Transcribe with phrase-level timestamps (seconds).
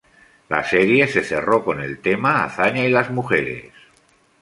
[0.49, 3.71] La serie se cerró con el tema "Azaña y las mujeres".